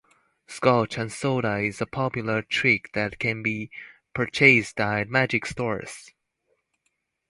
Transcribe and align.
Scotch 0.47 0.97
and 0.97 1.11
Soda 1.11 1.59
is 1.59 1.79
a 1.79 1.85
popular 1.85 2.41
trick 2.41 2.91
that 2.93 3.19
can 3.19 3.43
be 3.43 3.69
purchased 4.15 4.79
at 4.79 5.07
magic 5.09 5.45
stores. 5.45 6.11